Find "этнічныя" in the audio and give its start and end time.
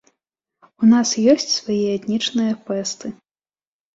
1.97-2.57